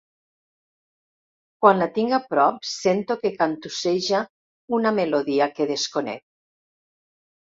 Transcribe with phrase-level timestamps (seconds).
[1.65, 4.21] Quan la tinc a prop sento que cantusseja
[4.79, 6.25] una melodia que desconec.